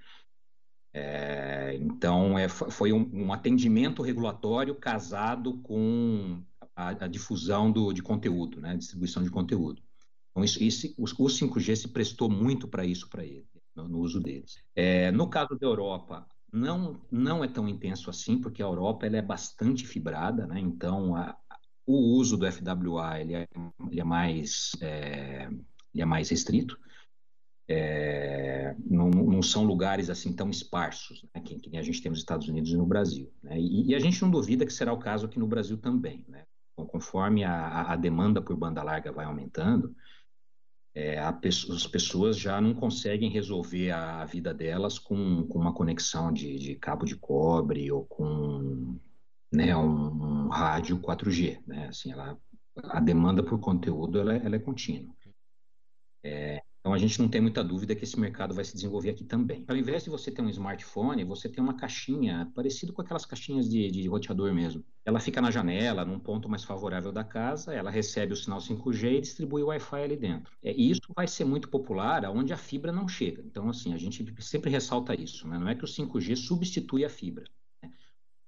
É, 0.94 1.74
então, 1.76 2.38
é, 2.38 2.48
foi 2.48 2.92
um, 2.92 3.08
um, 3.14 3.32
atendimento 3.32 4.02
regulatório 4.02 4.74
casado 4.74 5.58
com 5.62 6.42
a, 6.76 6.88
a 6.90 7.08
difusão 7.08 7.72
do, 7.72 7.92
de 7.92 8.02
conteúdo, 8.02 8.60
né, 8.60 8.76
distribuição 8.76 9.22
de 9.22 9.30
conteúdo. 9.30 9.82
Então, 10.30 10.44
isso, 10.44 10.62
isso, 10.62 10.94
o, 10.98 11.04
o 11.04 11.28
5G 11.28 11.76
se 11.76 11.88
prestou 11.88 12.28
muito 12.28 12.68
para 12.68 12.84
isso, 12.84 13.08
para 13.08 13.24
ele, 13.24 13.46
no, 13.74 13.88
no, 13.88 13.98
uso 14.00 14.20
deles. 14.20 14.58
É, 14.74 15.10
no 15.12 15.28
caso 15.30 15.56
da 15.58 15.66
Europa, 15.66 16.26
não, 16.52 17.00
não 17.10 17.42
é 17.42 17.48
tão 17.48 17.68
intenso 17.68 18.10
assim, 18.10 18.38
porque 18.40 18.62
a 18.62 18.66
Europa 18.66 19.06
ela 19.06 19.16
é 19.16 19.22
bastante 19.22 19.86
fibrada, 19.86 20.46
né, 20.46 20.60
então 20.60 21.16
a, 21.16 21.36
o 21.86 22.16
uso 22.16 22.36
do 22.36 22.50
FWA 22.50 23.20
ele 23.20 23.34
é, 23.34 23.48
ele 23.90 24.00
é 24.00 24.04
mais, 24.04 24.72
é, 24.80 25.48
ele 25.92 26.02
é 26.02 26.04
mais 26.04 26.28
restrito 26.28 26.78
é, 27.68 28.74
não, 28.84 29.08
não, 29.08 29.42
são 29.42 29.64
lugares 29.64 30.10
assim 30.10 30.32
tão 30.32 30.50
esparsos, 30.50 31.24
né, 31.34 31.40
que, 31.40 31.58
que, 31.58 31.76
a 31.76 31.82
gente 31.82 32.02
tem 32.02 32.10
nos 32.10 32.18
Estados 32.18 32.48
Unidos 32.48 32.70
e 32.70 32.76
no 32.76 32.84
Brasil. 32.84 33.32
Né? 33.42 33.58
E, 33.58 33.90
e, 33.90 33.94
a 33.94 33.98
gente 33.98 34.20
não 34.20 34.30
duvida 34.30 34.66
que 34.66 34.72
será 34.72 34.92
o 34.92 34.98
caso 34.98 35.26
aqui 35.26 35.38
no 35.38 35.46
Brasil 35.46 35.78
também. 35.78 36.24
Né? 36.28 36.44
Então, 36.72 36.86
conforme 36.86 37.44
a, 37.44 37.92
a, 37.92 37.96
demanda 37.96 38.42
por 38.42 38.56
banda 38.56 38.82
larga 38.82 39.12
vai 39.12 39.24
aumentando, 39.24 39.94
é, 40.94 41.18
as 41.18 41.86
pessoas 41.86 42.38
já 42.38 42.60
não 42.60 42.74
conseguem 42.74 43.30
resolver 43.30 43.90
a 43.90 44.24
vida 44.26 44.52
delas 44.52 44.98
com, 44.98 45.46
com 45.46 45.58
uma 45.58 45.72
conexão 45.72 46.32
de, 46.32 46.58
de, 46.58 46.74
cabo 46.74 47.06
de 47.06 47.16
cobre 47.16 47.90
ou 47.90 48.04
com 48.04 48.98
né, 49.50 49.74
um, 49.74 50.44
um 50.44 50.48
rádio 50.48 51.00
4G. 51.00 51.62
Né? 51.66 51.88
Assim, 51.88 52.12
ela, 52.12 52.38
a 52.84 53.00
demanda 53.00 53.42
por 53.42 53.58
conteúdo 53.58 54.18
ela, 54.20 54.34
ela 54.34 54.56
é 54.56 54.58
contínua. 54.58 55.14
É, 56.22 56.62
então 56.92 56.96
a 56.96 57.08
gente 57.08 57.18
não 57.22 57.26
tem 57.26 57.40
muita 57.40 57.64
dúvida 57.64 57.94
que 57.94 58.04
esse 58.04 58.20
mercado 58.20 58.54
vai 58.54 58.62
se 58.66 58.74
desenvolver 58.74 59.08
aqui 59.08 59.24
também. 59.24 59.64
Ao 59.66 59.74
invés 59.74 60.04
de 60.04 60.10
você 60.10 60.30
ter 60.30 60.42
um 60.42 60.48
smartphone, 60.50 61.24
você 61.24 61.48
tem 61.48 61.64
uma 61.64 61.72
caixinha, 61.72 62.52
parecido 62.54 62.92
com 62.92 63.00
aquelas 63.00 63.24
caixinhas 63.24 63.66
de, 63.66 63.90
de 63.90 64.06
roteador 64.06 64.52
mesmo. 64.52 64.84
Ela 65.02 65.18
fica 65.18 65.40
na 65.40 65.50
janela, 65.50 66.04
num 66.04 66.18
ponto 66.18 66.50
mais 66.50 66.64
favorável 66.64 67.10
da 67.10 67.24
casa, 67.24 67.72
ela 67.72 67.90
recebe 67.90 68.34
o 68.34 68.36
sinal 68.36 68.58
5G 68.58 69.10
e 69.10 69.20
distribui 69.22 69.62
o 69.62 69.68
Wi-Fi 69.68 70.02
ali 70.02 70.16
dentro. 70.18 70.52
É, 70.62 70.70
e 70.70 70.90
isso 70.90 71.10
vai 71.16 71.26
ser 71.26 71.46
muito 71.46 71.70
popular 71.70 72.26
onde 72.26 72.52
a 72.52 72.58
fibra 72.58 72.92
não 72.92 73.08
chega. 73.08 73.42
Então, 73.42 73.70
assim, 73.70 73.94
a 73.94 73.96
gente 73.96 74.22
sempre 74.40 74.70
ressalta 74.70 75.18
isso. 75.18 75.48
Né? 75.48 75.58
Não 75.58 75.68
é 75.68 75.74
que 75.74 75.84
o 75.84 75.88
5G 75.88 76.36
substitui 76.36 77.06
a 77.06 77.08
fibra. 77.08 77.44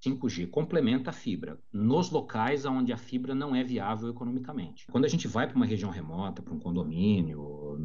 5G 0.05 0.51
complementa 0.51 1.11
a 1.11 1.13
fibra 1.13 1.59
nos 1.73 2.11
locais 2.11 2.67
onde 2.67 2.93
a 2.93 2.97
fibra 2.97 3.35
não 3.35 3.57
é 3.57 3.65
viável 3.65 4.11
economicamente. 4.11 4.87
Quando 4.93 5.07
a 5.07 5.09
gente 5.09 5.27
vai 5.27 5.47
para 5.47 5.57
uma 5.57 5.65
região 5.65 5.91
remota, 5.91 6.43
para 6.43 6.53
um 6.53 6.59
condomínio, 6.59 7.79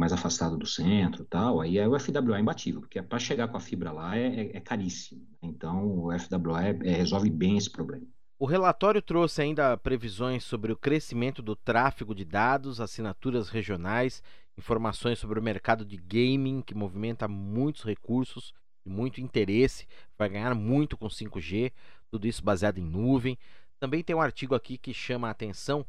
mais 0.00 0.12
afastado 0.12 0.56
do 0.56 0.66
centro 0.66 1.24
tal, 1.26 1.60
aí 1.60 1.76
é 1.76 1.86
o 1.86 1.98
FWA 2.00 2.38
é 2.38 2.40
imbatível, 2.40 2.80
porque 2.80 3.00
para 3.02 3.18
chegar 3.18 3.48
com 3.48 3.56
a 3.58 3.60
fibra 3.60 3.92
lá 3.92 4.16
é, 4.16 4.26
é, 4.26 4.56
é 4.56 4.60
caríssimo. 4.60 5.26
Então 5.42 6.06
o 6.06 6.18
FWA 6.18 6.68
é, 6.68 6.78
é, 6.84 6.92
resolve 6.94 7.28
bem 7.28 7.58
esse 7.58 7.70
problema. 7.70 8.06
O 8.38 8.46
relatório 8.46 9.02
trouxe 9.02 9.42
ainda 9.42 9.76
previsões 9.76 10.42
sobre 10.42 10.72
o 10.72 10.76
crescimento 10.76 11.42
do 11.42 11.54
tráfego 11.54 12.14
de 12.14 12.24
dados, 12.24 12.80
assinaturas 12.80 13.50
regionais, 13.50 14.22
informações 14.56 15.18
sobre 15.18 15.38
o 15.38 15.42
mercado 15.42 15.84
de 15.84 15.98
gaming, 15.98 16.62
que 16.62 16.74
movimenta 16.74 17.28
muitos 17.28 17.84
recursos 17.84 18.54
muito 18.82 19.20
interesse, 19.20 19.86
vai 20.18 20.30
ganhar 20.30 20.54
muito 20.54 20.96
com 20.96 21.06
5G, 21.06 21.70
tudo 22.10 22.26
isso 22.26 22.42
baseado 22.42 22.78
em 22.78 22.84
nuvem. 22.84 23.38
Também 23.78 24.02
tem 24.02 24.16
um 24.16 24.22
artigo 24.22 24.54
aqui 24.54 24.78
que 24.78 24.94
chama 24.94 25.28
a 25.28 25.32
atenção: 25.32 25.86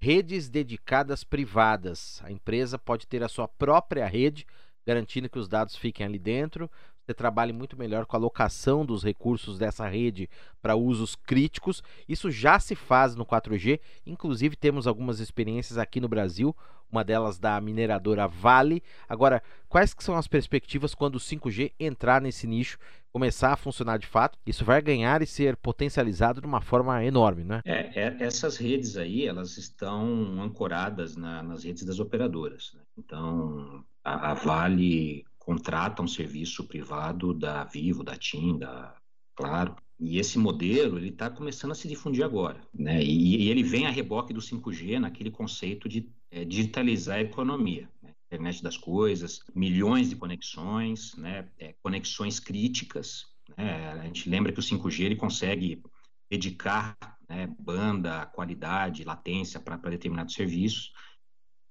redes 0.00 0.48
dedicadas 0.48 1.24
privadas. 1.24 2.20
A 2.24 2.30
empresa 2.30 2.78
pode 2.78 3.06
ter 3.06 3.22
a 3.22 3.28
sua 3.28 3.48
própria 3.48 4.06
rede, 4.06 4.46
garantindo 4.86 5.28
que 5.28 5.38
os 5.38 5.48
dados 5.48 5.76
fiquem 5.76 6.06
ali 6.06 6.18
dentro. 6.18 6.70
Você 7.08 7.14
trabalhe 7.14 7.54
muito 7.54 7.74
melhor 7.74 8.04
com 8.04 8.14
a 8.14 8.18
alocação 8.18 8.84
dos 8.84 9.02
recursos 9.02 9.58
dessa 9.58 9.88
rede 9.88 10.28
para 10.60 10.76
usos 10.76 11.14
críticos. 11.14 11.82
Isso 12.06 12.30
já 12.30 12.60
se 12.60 12.74
faz 12.74 13.16
no 13.16 13.24
4G, 13.24 13.80
inclusive 14.04 14.54
temos 14.54 14.86
algumas 14.86 15.18
experiências 15.18 15.78
aqui 15.78 16.02
no 16.02 16.08
Brasil 16.08 16.54
uma 16.90 17.02
delas 17.02 17.38
da 17.38 17.58
mineradora 17.60 18.26
Vale. 18.26 18.82
Agora, 19.08 19.42
quais 19.68 19.94
que 19.94 20.04
são 20.04 20.16
as 20.16 20.28
perspectivas 20.28 20.94
quando 20.94 21.16
o 21.16 21.20
5G 21.20 21.72
entrar 21.78 22.20
nesse 22.20 22.46
nicho, 22.46 22.78
começar 23.10 23.52
a 23.52 23.56
funcionar 23.56 23.98
de 23.98 24.06
fato? 24.06 24.38
Isso 24.46 24.64
vai 24.64 24.80
ganhar 24.80 25.20
e 25.22 25.26
ser 25.26 25.56
potencializado 25.56 26.40
de 26.40 26.46
uma 26.46 26.62
forma 26.62 27.04
enorme, 27.04 27.44
né? 27.44 27.60
É, 27.64 28.04
é 28.04 28.16
essas 28.20 28.56
redes 28.56 28.96
aí, 28.96 29.26
elas 29.26 29.58
estão 29.58 30.40
ancoradas 30.40 31.14
na, 31.14 31.42
nas 31.42 31.64
redes 31.64 31.84
das 31.84 32.00
operadoras. 32.00 32.72
Né? 32.74 32.80
Então, 32.96 33.84
a, 34.02 34.30
a 34.30 34.34
Vale 34.34 35.27
contrata 35.48 36.02
um 36.02 36.06
serviço 36.06 36.62
privado 36.64 37.32
da 37.32 37.64
Vivo, 37.64 38.04
da 38.04 38.14
TIM, 38.14 38.58
da 38.58 38.94
Claro, 39.34 39.74
e 39.98 40.18
esse 40.18 40.38
modelo 40.38 40.98
ele 40.98 41.08
está 41.08 41.30
começando 41.30 41.70
a 41.70 41.74
se 41.74 41.88
difundir 41.88 42.22
agora, 42.22 42.60
né? 42.74 43.02
E, 43.02 43.44
e, 43.44 43.48
ele 43.48 43.62
vem 43.62 43.86
a 43.86 43.90
reboque 43.90 44.34
do 44.34 44.42
5G 44.42 44.98
naquele 44.98 45.30
conceito 45.30 45.88
de 45.88 46.06
é, 46.30 46.44
digitalizar 46.44 47.16
a 47.16 47.22
economia. 47.22 47.88
Né? 48.02 48.10
Internet 48.26 48.62
das 48.62 48.76
coisas, 48.76 49.40
milhões 49.54 50.10
de 50.10 50.16
conexões, 50.16 51.16
né? 51.16 51.48
É, 51.58 51.74
conexões 51.82 52.38
críticas. 52.38 53.24
Né? 53.56 53.92
A 53.92 54.04
gente 54.04 54.28
lembra 54.28 54.52
que 54.52 54.60
o 54.60 54.62
5G 54.62 55.04
ele 55.04 55.16
consegue 55.16 55.82
dedicar 56.30 56.94
né, 57.26 57.48
banda, 57.58 58.26
qualidade, 58.26 59.02
latência 59.02 59.58
para 59.58 59.76
determinados 59.76 60.34
serviços. 60.34 60.92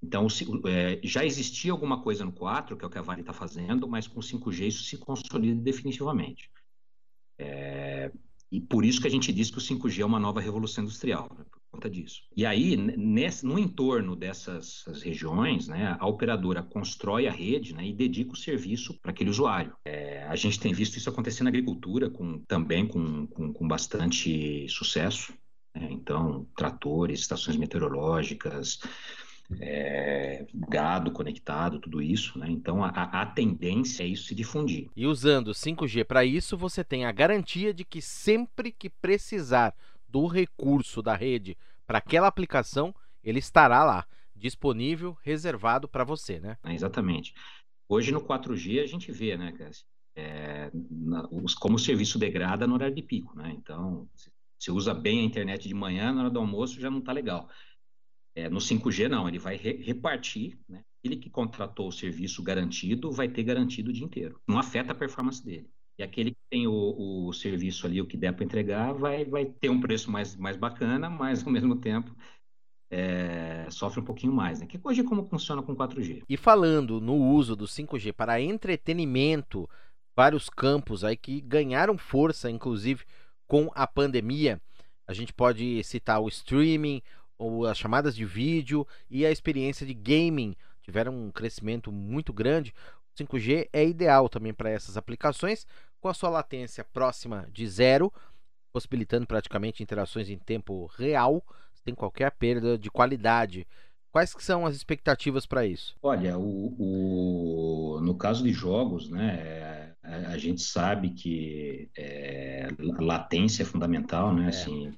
Então, 0.02 0.28
é, 0.68 1.00
já 1.04 1.26
existia 1.26 1.72
alguma 1.72 2.02
coisa 2.02 2.24
no 2.24 2.32
4, 2.32 2.78
que 2.78 2.84
é 2.84 2.88
o 2.88 2.90
que 2.90 2.98
a 2.98 3.02
Vale 3.02 3.22
está 3.22 3.34
fazendo, 3.34 3.88
mas 3.88 4.08
com 4.08 4.20
o 4.20 4.24
5G 4.24 4.68
isso 4.68 4.84
se 4.84 4.98
consolida 4.98 5.60
definitivamente. 5.60 6.50
É, 7.40 8.12
e 8.52 8.62
por 8.62 8.86
isso 8.86 9.02
que 9.02 9.08
a 9.08 9.12
gente 9.12 9.34
diz 9.34 9.52
que 9.52 9.58
o 9.58 9.62
5G 9.62 10.00
é 10.00 10.06
uma 10.06 10.20
nova 10.20 10.40
revolução 10.40 10.84
industrial, 10.84 11.30
né, 11.38 11.44
por 11.52 11.60
conta 11.72 11.90
disso. 11.90 12.22
E 12.36 12.46
aí, 12.46 12.78
nesse, 12.78 13.46
no 13.46 13.60
entorno 13.60 14.16
dessas 14.16 14.84
regiões, 15.04 15.68
né, 15.68 15.98
a 16.00 16.08
operadora 16.08 16.64
constrói 16.64 17.28
a 17.28 17.32
rede 17.32 17.74
né, 17.74 17.86
e 17.86 17.94
dedica 17.94 18.32
o 18.32 18.38
serviço 18.38 18.98
para 19.02 19.12
aquele 19.12 19.30
usuário. 19.30 19.76
É, 19.84 20.24
a 20.24 20.36
gente 20.36 20.60
tem 20.60 20.74
visto 20.74 20.96
isso 20.96 21.10
acontecer 21.10 21.44
na 21.44 21.50
agricultura 21.50 22.10
com, 22.10 22.40
também 22.48 22.88
com, 22.88 23.28
com, 23.28 23.52
com 23.52 23.68
bastante 23.68 24.68
sucesso. 24.70 25.34
Né? 25.76 25.90
Então, 25.92 26.48
tratores, 26.56 27.20
estações 27.20 27.58
meteorológicas, 27.58 28.80
é, 29.60 30.46
gado 30.68 31.12
conectado, 31.12 31.80
tudo 31.80 32.02
isso, 32.02 32.38
né? 32.38 32.50
Então 32.50 32.84
a, 32.84 32.90
a, 32.90 33.26
tendência 33.26 34.04
é 34.04 34.08
isso 34.08 34.28
se 34.28 34.36
difundir. 34.36 34.90
E 34.96 35.06
usando 35.06 35.52
5G 35.52 36.04
para 36.04 36.26
isso, 36.26 36.58
você 36.58 36.84
tem 36.84 37.06
a 37.06 37.12
garantia 37.12 37.74
de 37.74 37.86
que 37.86 38.02
sempre 38.02 38.72
que 38.72 38.90
precisar 38.90 39.74
do 40.08 40.28
recurso 40.28 41.02
da 41.02 41.16
rede 41.16 41.58
para 41.86 42.00
aquela 42.00 42.28
aplicação, 42.28 42.94
ele 43.24 43.40
estará 43.40 43.84
lá, 43.84 44.06
disponível, 44.36 45.18
reservado 45.24 45.88
para 45.88 46.04
você, 46.04 46.40
né? 46.40 46.58
É, 46.64 46.74
exatamente. 46.74 47.34
Hoje 47.88 48.12
no 48.12 48.22
4G 48.22 48.84
a 48.84 48.86
gente 48.86 49.12
vê, 49.12 49.38
né, 49.38 49.54
é, 50.16 50.70
na, 50.74 51.28
os, 51.32 51.54
como 51.54 51.76
o 51.76 51.80
serviço 51.80 52.20
degrada 52.20 52.68
no 52.68 52.74
horário 52.74 52.96
de 52.96 53.02
pico, 53.02 53.36
né? 53.38 53.54
Então, 53.58 54.10
se 54.60 54.72
usa 54.72 54.94
bem 54.94 55.22
a 55.22 55.24
internet 55.24 55.68
de 55.68 55.74
manhã, 55.74 56.12
na 56.12 56.22
hora 56.22 56.30
do 56.30 56.40
almoço 56.40 56.82
já 56.82 56.90
não 56.90 57.00
está 57.00 57.12
legal. 57.12 57.48
É, 58.38 58.48
no 58.48 58.60
5G, 58.60 59.10
não, 59.10 59.28
ele 59.28 59.40
vai 59.40 59.56
re 59.56 59.82
repartir, 59.82 60.60
né? 60.70 60.84
Ele 61.04 61.16
que 61.16 61.28
contratou 61.28 61.88
o 61.88 61.92
serviço 61.92 62.44
garantido 62.44 63.12
vai 63.12 63.28
ter 63.28 63.42
garantido 63.42 63.90
o 63.90 63.94
dia 63.94 64.06
inteiro. 64.06 64.40
Não 64.48 64.60
afeta 64.60 64.92
a 64.92 64.96
performance 64.96 65.44
dele. 65.44 65.68
E 65.98 66.04
aquele 66.04 66.30
que 66.30 66.42
tem 66.48 66.68
o, 66.68 67.26
o 67.26 67.34
serviço 67.34 67.88
ali, 67.88 68.00
o 68.00 68.06
que 68.06 68.16
der 68.16 68.34
para 68.34 68.46
entregar, 68.46 68.94
vai, 68.94 69.26
vai 69.26 69.46
ter 69.46 69.72
um 69.72 69.82
preço 69.82 70.12
mais, 70.12 70.36
mais 70.36 70.56
bacana, 70.56 71.10
mas 71.10 71.44
ao 71.44 71.52
mesmo 71.52 71.78
tempo 71.78 72.16
é, 72.92 73.66
sofre 73.72 74.02
um 74.02 74.06
pouquinho 74.06 74.34
mais. 74.34 74.60
Né? 74.60 74.68
Que 74.68 74.80
hoje 74.84 75.02
é 75.02 75.04
como 75.04 75.26
funciona 75.26 75.64
com 75.64 75.76
4G. 75.76 76.22
E 76.30 76.38
falando 76.38 77.02
no 77.02 77.16
uso 77.16 77.56
do 77.56 77.66
5G 77.66 78.14
para 78.14 78.40
entretenimento, 78.40 79.68
vários 80.16 80.48
campos 80.48 81.04
aí 81.04 81.18
que 81.18 81.42
ganharam 81.42 81.98
força, 81.98 82.52
inclusive 82.52 83.04
com 83.48 83.72
a 83.74 83.88
pandemia. 83.88 84.62
A 85.08 85.14
gente 85.14 85.34
pode 85.34 85.84
citar 85.84 86.22
o 86.22 86.28
streaming, 86.28 87.02
ou 87.38 87.66
as 87.66 87.78
chamadas 87.78 88.16
de 88.16 88.26
vídeo 88.26 88.88
e 89.10 89.26
a 89.26 89.32
experiência 89.32 89.86
de 89.86 89.94
gaming 89.94 90.56
tiveram 90.82 91.14
um 91.14 91.32
crescimento 91.32 91.92
muito 91.92 92.34
grande. 92.34 92.74
O 93.14 93.24
5G 93.24 93.68
é 93.72 93.86
ideal 93.86 94.30
também 94.30 94.54
para 94.54 94.70
essas 94.70 94.98
aplicações, 94.98 95.66
com 96.00 96.08
a 96.08 96.14
sua 96.14 96.30
latência 96.30 96.84
próxima 96.84 97.48
de 97.52 97.68
zero, 97.68 98.12
possibilitando 98.72 99.26
praticamente 99.26 99.84
interações 99.84 100.30
em 100.30 100.38
tempo 100.38 100.86
real, 100.98 101.44
sem 101.84 101.94
qualquer 101.94 102.32
perda 102.32 102.78
de 102.78 102.90
qualidade. 102.90 103.68
Quais 104.12 104.34
que 104.34 104.44
são 104.44 104.66
as 104.66 104.76
expectativas 104.76 105.46
para 105.46 105.66
isso? 105.66 105.96
Olha, 106.02 106.38
o, 106.38 106.76
o, 106.80 108.02
no 108.02 108.16
caso 108.16 108.44
de 108.44 108.52
jogos, 108.52 109.10
né, 109.10 109.94
a, 110.02 110.32
a 110.32 110.38
gente 110.38 110.62
sabe 110.62 111.12
que 111.12 111.90
é, 111.96 112.68
latência 113.00 113.64
é 113.64 113.66
fundamental, 113.66 114.34
né? 114.34 114.46
É. 114.46 114.50
Assim, 114.50 114.94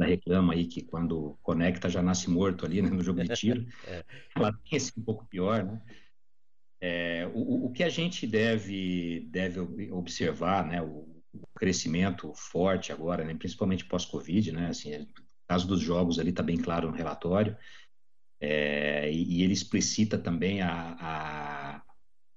da 0.00 0.06
reclama 0.06 0.54
aí 0.54 0.66
que 0.66 0.82
quando 0.82 1.38
conecta 1.42 1.88
já 1.88 2.02
nasce 2.02 2.30
morto 2.30 2.64
ali 2.64 2.80
né, 2.80 2.88
no 2.88 3.02
jogo 3.02 3.22
de 3.22 3.28
tiro. 3.36 3.66
é. 3.86 4.02
A 4.34 4.40
latência 4.40 4.92
é 4.96 5.00
um 5.00 5.04
pouco 5.04 5.26
pior, 5.26 5.62
né? 5.62 5.80
É, 6.82 7.30
o, 7.34 7.66
o, 7.66 7.72
que 7.72 7.84
a 7.84 7.90
gente 7.90 8.26
deve, 8.26 9.28
deve 9.30 9.60
observar, 9.92 10.66
né, 10.66 10.80
o, 10.80 11.22
o 11.34 11.46
crescimento 11.54 12.32
forte 12.34 12.90
agora, 12.90 13.22
né, 13.22 13.34
principalmente 13.34 13.84
pós-Covid, 13.84 14.50
né, 14.52 14.68
assim, 14.68 14.96
o 14.96 15.06
caso 15.46 15.68
dos 15.68 15.78
jogos 15.78 16.18
ali 16.18 16.30
está 16.30 16.42
bem 16.42 16.56
claro 16.56 16.90
no 16.90 16.96
relatório, 16.96 17.54
é, 18.40 19.12
e, 19.12 19.40
e, 19.40 19.42
ele 19.42 19.52
explicita 19.52 20.16
também 20.16 20.62
a, 20.62 20.96
a, 20.98 21.82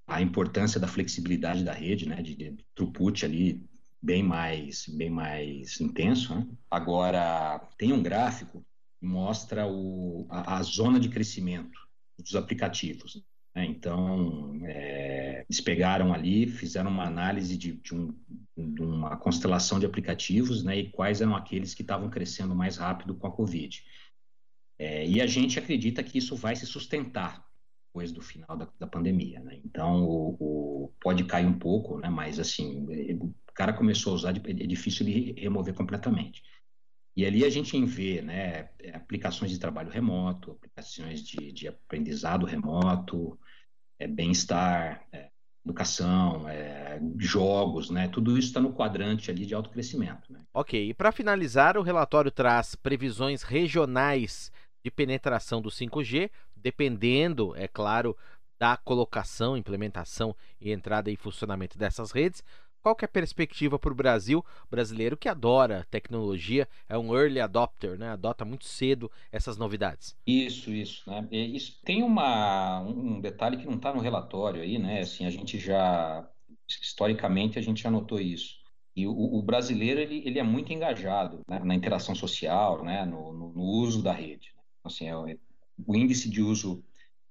a, 0.07 0.21
importância 0.21 0.77
da 0.77 0.89
flexibilidade 0.89 1.63
da 1.63 1.71
rede, 1.71 2.05
né, 2.05 2.21
de, 2.21 2.35
de 2.35 2.57
throughput 2.75 3.23
ali 3.23 3.65
bem 4.03 4.21
mais, 4.21 4.85
bem 4.89 5.09
mais 5.09 5.79
intenso. 5.79 6.35
Né? 6.35 6.45
Agora, 6.69 7.59
tem 7.77 7.93
um 7.93 8.03
gráfico 8.03 8.65
que 8.99 9.05
mostra 9.05 9.65
o, 9.65 10.27
a, 10.29 10.57
a 10.57 10.63
zona 10.63 10.99
de 10.99 11.07
crescimento 11.07 11.79
dos 12.19 12.35
aplicativos. 12.35 13.23
Né? 13.55 13.65
Então, 13.65 14.59
é, 14.65 15.45
eles 15.47 15.61
pegaram 15.61 16.13
ali, 16.13 16.47
fizeram 16.47 16.91
uma 16.91 17.05
análise 17.05 17.57
de, 17.57 17.71
de, 17.77 17.95
um, 17.95 18.13
de, 18.57 18.81
uma 18.81 19.15
constelação 19.15 19.79
de 19.79 19.85
aplicativos 19.85 20.65
né? 20.65 20.77
e 20.77 20.89
quais 20.91 21.21
eram 21.21 21.33
aqueles 21.33 21.73
que 21.73 21.81
estavam 21.81 22.09
crescendo 22.09 22.53
mais 22.53 22.75
rápido 22.75 23.15
com 23.15 23.25
a 23.25 23.31
Covid. 23.31 23.85
É, 24.77 25.07
e 25.07 25.21
a 25.21 25.27
gente 25.27 25.57
acredita 25.57 26.03
que 26.03 26.17
isso 26.17 26.35
vai 26.35 26.57
se 26.57 26.65
sustentar 26.65 27.41
depois 27.87 28.11
do 28.11 28.21
final 28.21 28.57
da, 28.57 28.67
da 28.77 28.87
pandemia. 28.87 29.39
Né? 29.39 29.61
Então, 29.63 30.03
o, 30.03 30.35
o, 30.39 30.93
pode 30.99 31.23
cair 31.23 31.45
um 31.45 31.57
pouco, 31.57 31.99
né? 31.99 32.09
mas 32.09 32.37
assim, 32.37 32.85
o 33.53 33.55
cara 33.55 33.71
começou 33.71 34.13
a 34.13 34.15
usar, 34.15 34.35
é 34.35 34.67
difícil 34.67 35.05
de 35.05 35.33
remover 35.33 35.75
completamente. 35.75 36.41
E 37.15 37.23
ali 37.23 37.45
a 37.45 37.49
gente 37.49 37.79
vê 37.85 38.19
né, 38.23 38.69
aplicações 38.93 39.51
de 39.51 39.59
trabalho 39.59 39.91
remoto, 39.91 40.51
aplicações 40.51 41.21
de, 41.21 41.51
de 41.51 41.67
aprendizado 41.67 42.47
remoto, 42.47 43.39
é, 43.99 44.07
bem-estar, 44.07 45.05
é, 45.11 45.29
educação, 45.63 46.49
é, 46.49 46.99
jogos, 47.19 47.91
né? 47.91 48.07
Tudo 48.07 48.35
isso 48.37 48.47
está 48.47 48.59
no 48.59 48.73
quadrante 48.73 49.29
ali 49.29 49.45
de 49.45 49.53
alto 49.53 49.69
crescimento. 49.69 50.33
Né? 50.33 50.41
Ok, 50.51 50.89
e 50.89 50.93
para 50.93 51.11
finalizar, 51.11 51.77
o 51.77 51.83
relatório 51.83 52.31
traz 52.31 52.73
previsões 52.73 53.43
regionais 53.43 54.51
de 54.83 54.89
penetração 54.89 55.61
do 55.61 55.69
5G, 55.69 56.31
dependendo, 56.55 57.55
é 57.55 57.67
claro, 57.67 58.17
da 58.59 58.75
colocação, 58.77 59.55
implementação 59.55 60.35
e 60.59 60.71
entrada 60.71 61.11
em 61.11 61.15
funcionamento 61.15 61.77
dessas 61.77 62.11
redes. 62.11 62.43
Qual 62.83 62.97
que 62.97 63.05
é 63.05 63.07
a 63.07 63.09
perspectiva 63.09 63.79
para 63.79 63.93
o 63.93 63.95
Brasil, 63.95 64.43
brasileiro 64.69 65.15
que 65.15 65.29
adora 65.29 65.87
tecnologia, 65.89 66.67
é 66.89 66.97
um 66.97 67.15
early 67.15 67.39
adopter, 67.39 67.97
né? 67.97 68.09
adota 68.09 68.43
muito 68.43 68.65
cedo 68.65 69.09
essas 69.31 69.57
novidades? 69.57 70.17
Isso, 70.27 70.69
isso. 70.69 71.09
Né? 71.09 71.25
isso 71.31 71.79
tem 71.85 72.03
uma, 72.03 72.81
um 72.81 73.21
detalhe 73.21 73.55
que 73.55 73.65
não 73.65 73.75
está 73.75 73.93
no 73.93 74.01
relatório 74.01 74.61
aí, 74.61 74.77
né? 74.77 74.99
Assim, 74.99 75.25
a 75.25 75.29
gente 75.29 75.57
já, 75.57 76.29
historicamente, 76.67 77.57
a 77.57 77.61
gente 77.61 77.81
já 77.81 77.89
notou 77.89 78.19
isso. 78.19 78.57
E 78.93 79.07
o, 79.07 79.13
o 79.13 79.41
brasileiro, 79.41 80.01
ele, 80.01 80.21
ele 80.25 80.37
é 80.37 80.43
muito 80.43 80.73
engajado 80.73 81.39
né? 81.47 81.59
na 81.63 81.75
interação 81.75 82.13
social, 82.13 82.83
né? 82.83 83.05
no, 83.05 83.31
no, 83.31 83.53
no 83.53 83.61
uso 83.61 84.03
da 84.03 84.11
rede. 84.11 84.53
Assim, 84.83 85.07
é, 85.07 85.15
o 85.15 85.95
índice 85.95 86.29
de 86.29 86.41
uso 86.41 86.83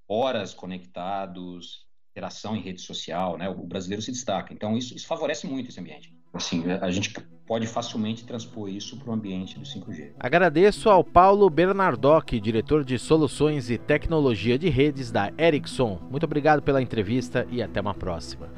horas 0.08 0.54
conectados, 0.54 1.86
interação 2.12 2.54
em 2.54 2.60
rede 2.60 2.80
social, 2.80 3.36
né? 3.38 3.48
O 3.48 3.66
brasileiro 3.66 4.02
se 4.02 4.12
destaca. 4.12 4.52
Então, 4.52 4.76
isso, 4.76 4.94
isso 4.94 5.06
favorece 5.06 5.46
muito 5.46 5.70
esse 5.70 5.80
ambiente. 5.80 6.14
Assim, 6.32 6.64
a 6.80 6.90
gente 6.90 7.12
pode 7.46 7.66
facilmente 7.66 8.24
transpor 8.24 8.68
isso 8.68 8.98
para 8.98 9.10
o 9.10 9.12
ambiente 9.12 9.58
do 9.58 9.64
5G. 9.64 10.12
Agradeço 10.18 10.88
ao 10.88 11.02
Paulo 11.02 11.48
Bernardoc, 11.50 12.32
diretor 12.40 12.84
de 12.84 12.98
Soluções 12.98 13.70
e 13.70 13.76
Tecnologia 13.76 14.58
de 14.58 14.68
Redes 14.68 15.10
da 15.10 15.30
Ericsson. 15.38 16.00
Muito 16.10 16.24
obrigado 16.24 16.62
pela 16.62 16.80
entrevista 16.80 17.46
e 17.50 17.62
até 17.62 17.80
uma 17.80 17.94
próxima. 17.94 18.50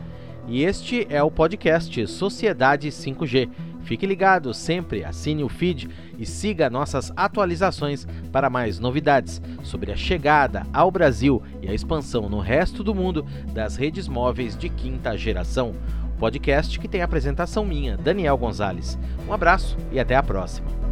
E 0.47 0.63
este 0.63 1.07
é 1.09 1.23
o 1.23 1.31
podcast 1.31 2.07
Sociedade 2.07 2.89
5G. 2.89 3.51
Fique 3.85 4.07
ligado 4.07 4.53
sempre, 4.55 5.05
assine 5.05 5.45
o 5.45 5.49
feed 5.49 5.89
e 6.19 6.25
siga 6.25 6.71
nossas 6.71 7.13
atualizações 7.15 8.07
para 8.33 8.49
mais 8.49 8.79
novidades 8.79 9.41
sobre 9.63 9.93
a 9.93 9.97
chegada 9.97 10.67
ao 10.73 10.91
Brasil 10.91 11.43
e 11.63 11.69
a 11.69 11.75
expansão 11.75 12.29
no 12.29 12.41
resto 12.41 12.83
do 12.83 12.95
mundo 12.95 13.25
das 13.53 13.77
redes 13.77 14.09
móveis 14.09 14.57
de 14.57 14.69
quinta 14.69 15.17
geração. 15.17 15.75
Podcast 16.19 16.79
que 16.79 16.89
tem 16.89 17.03
apresentação 17.03 17.65
minha, 17.65 17.97
Daniel 17.97 18.39
Gonzalez. 18.39 18.99
Um 19.29 19.33
abraço 19.33 19.77
e 19.93 20.01
até 20.01 20.17
a 20.17 20.23
próxima. 20.23 20.84